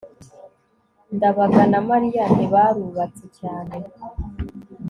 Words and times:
ndabaga 1.15 1.61
na 1.71 1.79
mariya 1.89 2.23
ntibarubatse 2.35 3.25
cyane 3.39 3.75